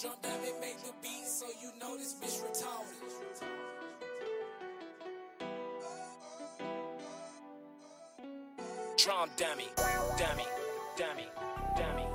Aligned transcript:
Drunk 0.00 0.20
Diamond 0.22 0.60
made 0.60 0.74
the 0.78 0.92
beat, 1.00 1.24
so 1.24 1.46
you 1.62 1.70
know 1.78 1.96
this 1.96 2.14
bitch 2.14 2.42
retarded. 2.42 3.14
Drum 8.98 9.30
dummy, 9.36 9.68
dummy, 10.18 10.18
dummy, 10.18 10.46
dummy, 10.98 11.28
dummy, 11.76 12.06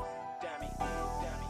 dummy, 0.41 0.69
dummy. 1.21 1.49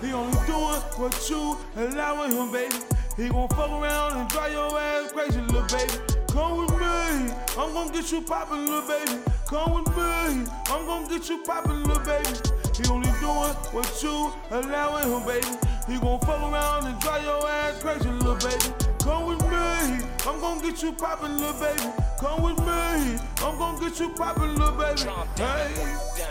He 0.00 0.12
only 0.12 0.46
doing 0.46 0.82
what 0.96 1.30
you 1.30 1.56
allowing 1.76 2.32
him, 2.32 2.50
baby. 2.50 2.74
He 3.16 3.28
gon' 3.28 3.48
fuck 3.50 3.70
around 3.70 4.16
and 4.16 4.28
drive 4.28 4.52
your 4.52 4.76
ass 4.76 5.12
crazy, 5.12 5.40
little 5.42 5.62
baby. 5.68 6.17
Come 6.38 6.58
with 6.58 6.70
me, 6.70 7.34
I'm 7.58 7.72
gonna 7.74 7.92
get 7.92 8.12
you 8.12 8.22
poppin', 8.22 8.64
little 8.64 8.82
baby. 8.82 9.20
Come 9.48 9.72
with 9.72 9.88
me, 9.88 10.46
I'm 10.70 10.86
gonna 10.86 11.08
get 11.08 11.28
you 11.28 11.42
poppin', 11.42 11.82
little 11.82 11.98
baby. 12.04 12.28
He 12.76 12.88
only 12.88 13.10
doing 13.18 13.56
what 13.74 14.02
you 14.04 14.32
allowing 14.52 15.10
him, 15.10 15.26
baby. 15.26 15.48
He 15.88 15.98
gon' 15.98 16.20
fuck 16.20 16.40
around 16.40 16.86
and 16.86 16.96
drive 17.00 17.24
your 17.24 17.44
ass 17.48 17.82
crazy, 17.82 18.08
little 18.08 18.36
baby. 18.36 18.72
Come 19.00 19.26
with 19.26 19.42
me, 19.50 20.06
I'm 20.28 20.38
gonna 20.38 20.62
get 20.62 20.80
you 20.80 20.92
poppin', 20.92 21.38
little 21.38 21.58
baby. 21.58 21.92
Come 22.20 22.42
with 22.42 22.58
me, 22.60 23.18
I'm 23.38 23.58
gonna 23.58 23.80
get 23.80 23.98
you 23.98 24.10
poppin', 24.10 24.54
little 24.54 24.78
baby. 24.78 25.10
Hey, 25.34 25.74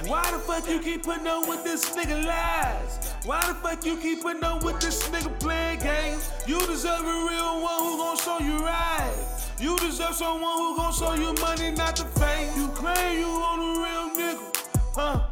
why 0.07 0.23
the 0.31 0.39
fuck 0.39 0.69
you 0.69 0.79
keep 0.79 1.03
putting 1.03 1.27
up 1.27 1.49
with 1.49 1.65
this 1.65 1.83
nigga 1.97 2.25
lies? 2.25 3.13
Why 3.25 3.45
the 3.45 3.55
fuck 3.55 3.85
you 3.85 3.97
keep 3.97 4.21
putting 4.21 4.45
up 4.45 4.63
with 4.63 4.79
this 4.79 5.03
nigga 5.09 5.37
playing 5.41 5.79
games? 5.79 6.31
You 6.45 6.65
deserve 6.65 7.01
a 7.01 7.27
real 7.29 7.61
one 7.61 7.83
who 7.83 7.97
gon' 7.97 8.17
show 8.17 8.39
you 8.39 8.57
right. 8.59 9.26
You 10.07 10.13
deserve 10.13 10.27
someone 10.27 10.57
who 10.57 10.77
gon' 10.77 10.93
show 10.93 11.13
you 11.15 11.33
money, 11.41 11.71
not 11.71 11.97
the 11.97 12.05
fame. 12.05 12.49
You 12.55 12.67
claim 12.69 13.19
you 13.19 13.27
on 13.27 13.59
a 13.59 13.71
real 13.83 14.09
nigga, 14.15 14.71
huh? 14.95 15.27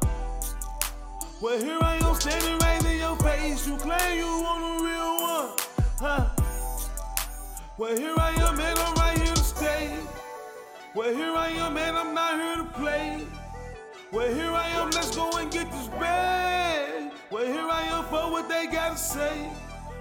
Well, 1.40 1.58
here 1.58 1.78
I 1.82 1.96
am 1.96 2.16
standing 2.16 2.58
right 2.60 2.84
in 2.84 2.98
your 2.98 3.16
face. 3.18 3.66
You 3.68 3.78
claim 3.78 4.18
you 4.18 4.26
on 4.26 4.62
a 4.64 4.84
real 4.84 5.14
one, 5.22 5.50
huh? 5.98 6.28
Well, 7.78 7.96
here 7.96 8.16
I 8.18 8.32
am 8.32 8.60
and 8.60 8.80
I'm 8.80 8.96
right 8.96 9.18
here 9.18 9.34
to 9.34 9.44
stay. 9.44 9.98
Well, 10.94 11.14
here 11.14 11.34
I 11.34 11.50
am 11.52 11.78
and 11.78 11.98
I'm 11.98 12.14
not 12.14 12.34
here 12.36 12.58
to 12.58 12.70
play. 12.78 13.26
Well, 14.12 14.34
here 14.34 14.52
I 14.52 14.68
am, 14.72 14.90
let's 14.92 15.16
go 15.16 15.32
and 15.38 15.50
get 15.52 15.72
this 15.72 15.88
bag. 15.88 17.14
Well, 17.32 17.46
here 17.46 17.70
I 17.70 17.84
am 17.84 18.04
for 18.06 18.30
what 18.30 18.50
they 18.50 18.68
gotta 18.68 18.98
say. 18.98 19.50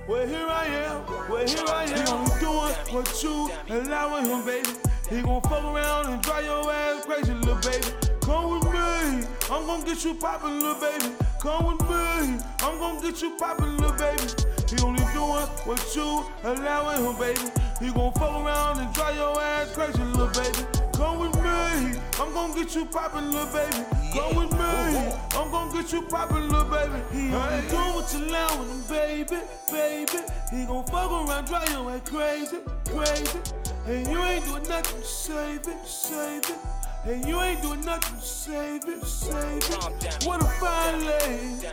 Well, 0.07 0.27
here 0.27 0.47
I 0.47 0.67
am, 0.67 1.31
well, 1.31 1.49
here 1.49 1.65
I 1.67 1.85
am. 1.85 2.09
Only 2.09 2.39
doing 2.39 2.75
what 2.95 3.23
you 3.23 3.51
allowing 3.71 4.27
him, 4.27 4.45
baby. 4.45 4.69
He 5.09 5.23
gon' 5.23 5.41
fuck 5.41 5.65
around 5.65 6.13
and 6.13 6.21
drive 6.21 6.45
your 6.45 6.71
ass 6.71 7.07
crazy, 7.07 7.33
little 7.33 7.57
baby. 7.57 7.87
Come 8.21 8.51
with 8.51 8.65
me, 8.65 9.27
I'm 9.51 9.65
gon' 9.65 9.83
get 9.83 10.05
you 10.05 10.13
poppin', 10.13 10.61
little 10.61 10.79
baby. 10.79 11.15
Come 11.41 11.65
with 11.65 11.81
me, 11.89 12.39
I'm 12.61 12.79
gon' 12.79 13.01
get 13.01 13.23
you 13.23 13.31
poppin', 13.39 13.79
little 13.79 13.97
baby. 13.97 14.29
He 14.69 14.83
only 14.85 15.05
doing 15.15 15.49
what 15.65 15.97
you 15.97 16.27
allowing 16.45 17.03
him, 17.03 17.17
baby. 17.19 17.51
He 17.81 17.91
gon' 17.91 18.13
fuck 18.13 18.45
around 18.45 18.81
and 18.81 18.93
drive 18.93 19.17
your 19.17 19.41
ass 19.41 19.73
crazy, 19.73 20.03
little 20.03 20.29
baby. 20.29 20.67
Come 20.93 21.19
with 21.19 21.35
me, 21.37 21.99
I'm 22.21 22.33
gon' 22.35 22.55
get 22.55 22.75
you 22.75 22.85
poppin', 22.85 23.33
little 23.33 23.47
baby. 23.47 23.85
Come 24.13 24.37
with 24.37 24.53
me, 24.53 25.13
I'm 25.33 25.51
gon' 25.51 25.73
get 25.73 25.91
you 25.93 26.03
poppin', 26.03 26.51
little 26.51 26.65
baby. 26.65 27.01
He 27.11 27.35
only 27.35 27.69
doing 27.69 27.94
you 28.13 28.27
allowing 28.27 28.69
him, 28.69 28.83
baby, 28.89 29.39
baby. 29.71 30.19
He 30.51 30.65
gon' 30.67 30.85
fuck 30.85 31.11
around, 31.11 31.47
drive 31.47 31.71
your 31.71 31.91
ass 31.91 32.01
crazy, 32.05 32.59
crazy. 32.87 33.39
And 33.87 34.07
you 34.09 34.23
ain't 34.23 34.45
doing 34.45 34.69
nothing 34.69 35.01
to 35.01 35.07
save 35.07 35.69
it, 35.69 35.87
save 35.87 36.43
it. 36.45 36.57
And 37.05 37.25
you 37.25 37.41
ain't 37.41 37.63
doing 37.63 37.85
nothing 37.85 38.19
to 38.19 38.25
save 38.25 38.85
it, 38.89 39.05
save 39.05 39.57
it. 39.59 40.25
What 40.25 40.43
a 40.43 40.45
fine 40.45 41.07
lady. 41.07 41.69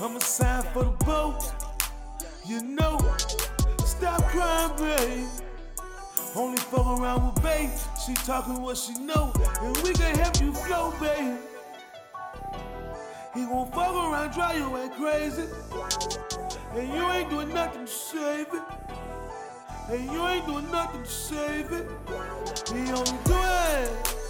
I'ma 0.00 0.18
sign 0.20 0.62
for 0.72 0.84
the 0.84 1.04
boat. 1.04 1.52
You 2.44 2.62
know, 2.62 2.98
stop 3.84 4.22
crying, 4.24 4.72
babe. 4.78 5.26
Only 6.34 6.58
fuck 6.58 7.00
around 7.00 7.34
with 7.34 7.42
babe. 7.42 7.70
She 8.04 8.14
talking 8.14 8.62
what 8.62 8.76
she 8.76 8.94
know, 8.98 9.32
and 9.62 9.76
we 9.78 9.92
can 9.92 10.16
help 10.18 10.40
you 10.40 10.52
flow, 10.52 10.92
babe. 11.00 11.38
He 13.36 13.44
gon' 13.44 13.70
fuck 13.70 13.94
around, 13.94 14.32
drive 14.32 14.56
you 14.56 14.70
way 14.70 14.88
crazy. 14.96 15.44
And 16.74 16.88
you 16.88 17.10
ain't 17.10 17.28
doing 17.28 17.52
nothing 17.52 17.84
to 17.84 17.92
save 17.92 18.46
it. 18.50 18.62
And 19.90 20.10
you 20.10 20.26
ain't 20.26 20.46
doing 20.46 20.70
nothing 20.70 21.02
to 21.02 21.10
save 21.10 21.70
it. 21.70 21.86
He 22.72 22.90
only 22.92 23.18
do 23.24 23.34
it. 23.34 24.25